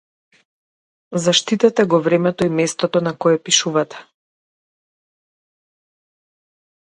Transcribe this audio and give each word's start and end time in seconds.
Заштитете 1.25 1.85
го 1.91 1.99
времето 2.05 2.45
и 2.45 2.49
местото 2.61 3.01
на 3.09 3.13
кое 3.17 3.37
пишувате. 3.43 4.01